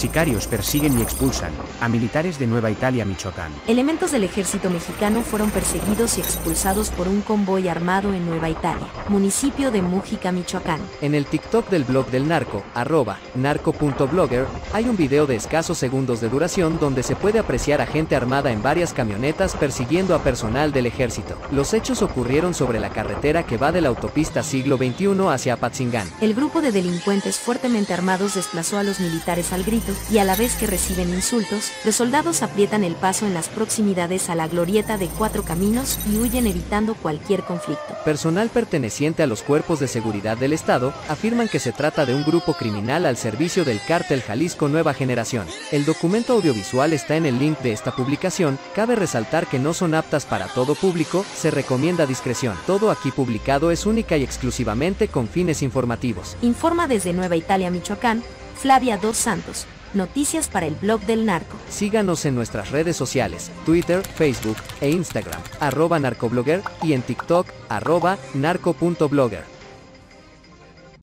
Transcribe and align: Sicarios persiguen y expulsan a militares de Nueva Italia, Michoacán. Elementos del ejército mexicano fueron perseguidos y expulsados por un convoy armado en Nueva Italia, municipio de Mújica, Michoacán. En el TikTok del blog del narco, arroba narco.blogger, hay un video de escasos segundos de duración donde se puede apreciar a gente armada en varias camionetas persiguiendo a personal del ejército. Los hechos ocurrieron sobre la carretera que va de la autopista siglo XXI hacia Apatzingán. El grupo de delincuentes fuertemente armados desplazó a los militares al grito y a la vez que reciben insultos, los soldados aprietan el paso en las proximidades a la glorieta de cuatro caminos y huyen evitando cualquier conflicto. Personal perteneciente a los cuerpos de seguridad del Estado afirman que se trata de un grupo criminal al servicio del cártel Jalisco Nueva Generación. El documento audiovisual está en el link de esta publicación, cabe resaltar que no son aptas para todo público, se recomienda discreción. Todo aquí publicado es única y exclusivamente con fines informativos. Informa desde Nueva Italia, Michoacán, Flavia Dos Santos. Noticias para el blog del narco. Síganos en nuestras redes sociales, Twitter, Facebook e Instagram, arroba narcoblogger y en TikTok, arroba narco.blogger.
Sicarios 0.00 0.46
persiguen 0.46 0.98
y 0.98 1.02
expulsan 1.02 1.52
a 1.78 1.86
militares 1.86 2.38
de 2.38 2.46
Nueva 2.46 2.70
Italia, 2.70 3.04
Michoacán. 3.04 3.52
Elementos 3.68 4.12
del 4.12 4.24
ejército 4.24 4.70
mexicano 4.70 5.20
fueron 5.20 5.50
perseguidos 5.50 6.16
y 6.16 6.22
expulsados 6.22 6.88
por 6.88 7.06
un 7.06 7.20
convoy 7.20 7.68
armado 7.68 8.14
en 8.14 8.24
Nueva 8.24 8.48
Italia, 8.48 8.86
municipio 9.10 9.70
de 9.70 9.82
Mújica, 9.82 10.32
Michoacán. 10.32 10.80
En 11.02 11.14
el 11.14 11.26
TikTok 11.26 11.68
del 11.68 11.84
blog 11.84 12.06
del 12.06 12.26
narco, 12.26 12.62
arroba 12.72 13.18
narco.blogger, 13.34 14.46
hay 14.72 14.88
un 14.88 14.96
video 14.96 15.26
de 15.26 15.36
escasos 15.36 15.76
segundos 15.76 16.22
de 16.22 16.30
duración 16.30 16.78
donde 16.80 17.02
se 17.02 17.14
puede 17.14 17.38
apreciar 17.38 17.82
a 17.82 17.86
gente 17.86 18.16
armada 18.16 18.52
en 18.52 18.62
varias 18.62 18.94
camionetas 18.94 19.54
persiguiendo 19.54 20.14
a 20.14 20.22
personal 20.22 20.72
del 20.72 20.86
ejército. 20.86 21.36
Los 21.52 21.74
hechos 21.74 22.00
ocurrieron 22.00 22.54
sobre 22.54 22.80
la 22.80 22.88
carretera 22.88 23.44
que 23.44 23.58
va 23.58 23.70
de 23.70 23.82
la 23.82 23.90
autopista 23.90 24.42
siglo 24.42 24.78
XXI 24.78 25.28
hacia 25.28 25.52
Apatzingán. 25.52 26.08
El 26.22 26.32
grupo 26.32 26.62
de 26.62 26.72
delincuentes 26.72 27.38
fuertemente 27.38 27.92
armados 27.92 28.36
desplazó 28.36 28.78
a 28.78 28.82
los 28.82 28.98
militares 28.98 29.52
al 29.52 29.62
grito 29.62 29.89
y 30.10 30.18
a 30.18 30.24
la 30.24 30.36
vez 30.36 30.54
que 30.54 30.66
reciben 30.66 31.10
insultos, 31.10 31.70
los 31.84 31.96
soldados 31.96 32.42
aprietan 32.42 32.84
el 32.84 32.94
paso 32.94 33.26
en 33.26 33.34
las 33.34 33.48
proximidades 33.48 34.30
a 34.30 34.34
la 34.34 34.48
glorieta 34.48 34.98
de 34.98 35.06
cuatro 35.08 35.42
caminos 35.42 35.98
y 36.10 36.18
huyen 36.18 36.46
evitando 36.46 36.94
cualquier 36.94 37.42
conflicto. 37.42 37.96
Personal 38.04 38.48
perteneciente 38.48 39.22
a 39.22 39.26
los 39.26 39.42
cuerpos 39.42 39.80
de 39.80 39.88
seguridad 39.88 40.36
del 40.36 40.52
Estado 40.52 40.92
afirman 41.08 41.48
que 41.48 41.58
se 41.58 41.72
trata 41.72 42.06
de 42.06 42.14
un 42.14 42.24
grupo 42.24 42.54
criminal 42.54 43.06
al 43.06 43.16
servicio 43.16 43.64
del 43.64 43.80
cártel 43.86 44.22
Jalisco 44.22 44.68
Nueva 44.68 44.94
Generación. 44.94 45.46
El 45.70 45.84
documento 45.84 46.34
audiovisual 46.34 46.92
está 46.92 47.16
en 47.16 47.26
el 47.26 47.38
link 47.38 47.58
de 47.60 47.72
esta 47.72 47.94
publicación, 47.94 48.58
cabe 48.74 48.96
resaltar 48.96 49.46
que 49.46 49.58
no 49.58 49.74
son 49.74 49.94
aptas 49.94 50.26
para 50.26 50.46
todo 50.46 50.74
público, 50.74 51.24
se 51.36 51.50
recomienda 51.50 52.06
discreción. 52.06 52.56
Todo 52.66 52.90
aquí 52.90 53.10
publicado 53.10 53.70
es 53.70 53.86
única 53.86 54.16
y 54.16 54.22
exclusivamente 54.22 55.08
con 55.08 55.28
fines 55.28 55.62
informativos. 55.62 56.36
Informa 56.42 56.86
desde 56.88 57.12
Nueva 57.12 57.36
Italia, 57.36 57.70
Michoacán, 57.70 58.22
Flavia 58.56 58.98
Dos 58.98 59.16
Santos. 59.16 59.66
Noticias 59.92 60.48
para 60.48 60.66
el 60.66 60.76
blog 60.76 61.00
del 61.00 61.26
narco. 61.26 61.56
Síganos 61.68 62.24
en 62.24 62.36
nuestras 62.36 62.70
redes 62.70 62.96
sociales, 62.96 63.50
Twitter, 63.66 64.02
Facebook 64.02 64.56
e 64.80 64.90
Instagram, 64.90 65.40
arroba 65.58 65.98
narcoblogger 65.98 66.62
y 66.82 66.92
en 66.92 67.02
TikTok, 67.02 67.48
arroba 67.68 68.16
narco.blogger. 68.34 69.59